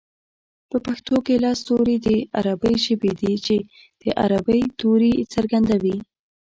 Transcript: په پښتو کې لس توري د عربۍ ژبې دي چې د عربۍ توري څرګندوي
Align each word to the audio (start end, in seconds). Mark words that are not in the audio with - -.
په 0.69 0.77
پښتو 0.85 1.15
کې 1.25 1.35
لس 1.43 1.59
توري 1.67 1.97
د 2.07 2.09
عربۍ 2.39 2.75
ژبې 2.85 3.11
دي 3.21 3.33
چې 3.45 3.55
د 4.01 4.03
عربۍ 4.23 4.61
توري 4.79 5.13
څرګندوي 5.33 5.97